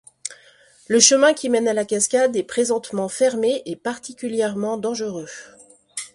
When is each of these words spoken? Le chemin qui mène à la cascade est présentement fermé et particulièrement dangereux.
Le 0.87 0.99
chemin 0.99 1.35
qui 1.35 1.47
mène 1.47 1.67
à 1.67 1.73
la 1.75 1.85
cascade 1.85 2.35
est 2.35 2.41
présentement 2.41 3.07
fermé 3.07 3.61
et 3.67 3.75
particulièrement 3.75 4.75
dangereux. 4.77 5.27